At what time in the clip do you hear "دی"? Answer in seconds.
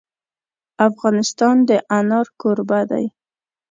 2.91-3.05